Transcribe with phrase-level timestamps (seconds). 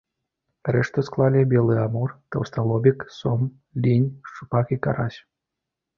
[0.75, 3.47] Рэшту склалі белы амур, таўсталобік, сом,
[3.87, 5.19] лінь, шчупак і карась.